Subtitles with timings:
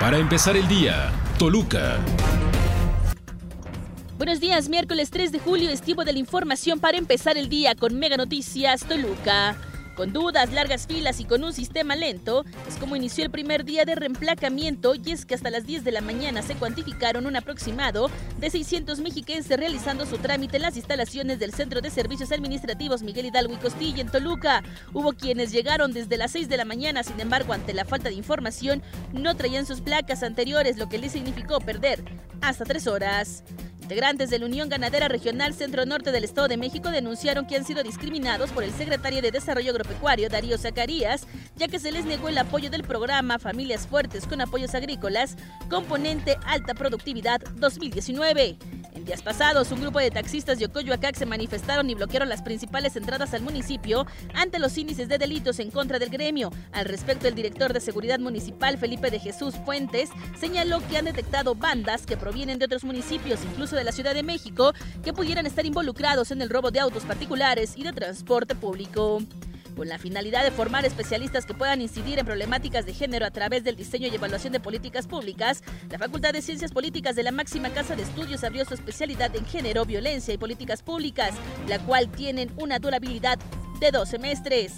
[0.00, 1.98] Para empezar el día, Toluca.
[4.18, 7.98] Buenos días, miércoles 3 de julio, estivo de la información para empezar el día con
[7.98, 9.56] Mega Noticias Toluca.
[9.96, 13.86] Con dudas, largas filas y con un sistema lento, es como inició el primer día
[13.86, 18.10] de reemplacamiento y es que hasta las 10 de la mañana se cuantificaron un aproximado
[18.38, 23.26] de 600 mexiquenses realizando su trámite en las instalaciones del Centro de Servicios Administrativos Miguel
[23.26, 24.62] Hidalgo y Costilla en Toluca.
[24.92, 28.16] Hubo quienes llegaron desde las 6 de la mañana, sin embargo, ante la falta de
[28.16, 28.82] información,
[29.14, 32.04] no traían sus placas anteriores, lo que les significó perder
[32.42, 33.44] hasta tres horas.
[33.86, 37.64] Integrantes de la Unión Ganadera Regional Centro Norte del Estado de México denunciaron que han
[37.64, 42.28] sido discriminados por el secretario de Desarrollo Agropecuario, Darío Zacarías, ya que se les negó
[42.28, 45.36] el apoyo del programa Familias Fuertes con Apoyos Agrícolas,
[45.70, 48.58] componente Alta Productividad 2019.
[49.06, 53.34] Días pasados, un grupo de taxistas de Ocoyoacac se manifestaron y bloquearon las principales entradas
[53.34, 56.50] al municipio ante los índices de delitos en contra del gremio.
[56.72, 60.10] Al respecto, el director de Seguridad Municipal, Felipe de Jesús Fuentes,
[60.40, 64.24] señaló que han detectado bandas que provienen de otros municipios, incluso de la Ciudad de
[64.24, 64.72] México,
[65.04, 69.22] que pudieran estar involucrados en el robo de autos particulares y de transporte público
[69.76, 73.62] con la finalidad de formar especialistas que puedan incidir en problemáticas de género a través
[73.62, 77.70] del diseño y evaluación de políticas públicas, la Facultad de Ciencias Políticas de la máxima
[77.70, 81.34] casa de estudios abrió su especialidad en género, violencia y políticas públicas,
[81.68, 83.38] la cual tienen una durabilidad
[83.78, 84.72] de dos semestres.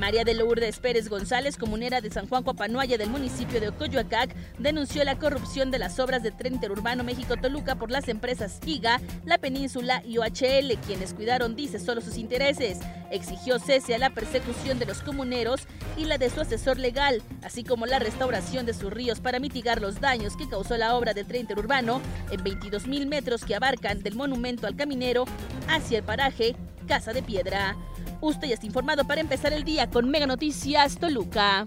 [0.00, 5.04] María de Lourdes Pérez González, comunera de San Juan Copanuaya del municipio de Ocoyoacac, denunció
[5.04, 10.02] la corrupción de las obras de tren interurbano México-Toluca por las empresas IGA, La Península
[10.02, 12.78] y OHL, quienes cuidaron, dice, solo sus intereses.
[13.10, 15.66] Exigió cese a la persecución de los comuneros
[15.98, 19.82] y la de su asesor legal, así como la restauración de sus ríos para mitigar
[19.82, 24.02] los daños que causó la obra del tren interurbano en 22 mil metros que abarcan
[24.02, 25.26] del monumento al caminero
[25.68, 27.76] hacia el paraje Casa de Piedra.
[28.20, 31.66] Usted ya está informado para empezar el día con Mega Noticias Toluca.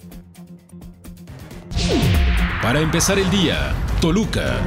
[2.61, 4.61] Para empezar el día, Toluca.